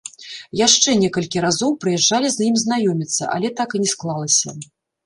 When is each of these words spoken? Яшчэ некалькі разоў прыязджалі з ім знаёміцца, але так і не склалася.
Яшчэ 0.61 0.95
некалькі 1.01 1.43
разоў 1.45 1.77
прыязджалі 1.85 2.27
з 2.37 2.49
ім 2.49 2.55
знаёміцца, 2.65 3.23
але 3.37 3.47
так 3.63 3.69
і 3.79 3.85
не 3.87 3.97
склалася. 3.97 4.61